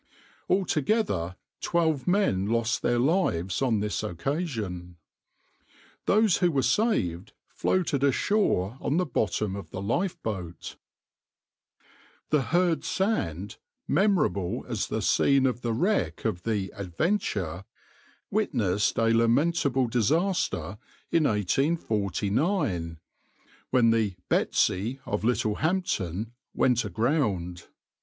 Altogether 0.49 1.35
twelve 1.61 2.07
men 2.07 2.47
lost 2.47 2.81
their 2.81 2.97
lives 2.97 3.61
on 3.61 3.81
this 3.81 4.01
occasion. 4.01 4.97
Those 6.07 6.37
who 6.37 6.49
were 6.49 6.63
saved 6.63 7.33
floated 7.49 8.03
ashore 8.03 8.79
on 8.81 8.97
the 8.97 9.05
bottom 9.05 9.55
of 9.55 9.69
the 9.69 9.79
lifeboat.\par 9.79 10.77
The 12.31 12.41
Herd 12.45 12.83
Sand, 12.83 13.57
memorable 13.87 14.65
as 14.67 14.87
the 14.87 15.03
scene 15.03 15.45
of 15.45 15.61
the 15.61 15.71
wreck 15.71 16.25
of 16.25 16.41
the 16.41 16.69
{\itshape{Adventure}}, 16.75 17.65
witnessed 18.31 18.97
a 18.97 19.13
lamentable 19.15 19.85
disaster 19.85 20.79
in 21.11 21.25
1849, 21.27 22.97
when 23.69 23.91
the 23.91 24.15
{\itshape{Betsy}} 24.31 24.99
of 25.05 25.23
Littlehampton 25.23 26.31
went 26.55 26.83
aground. 26.83 27.67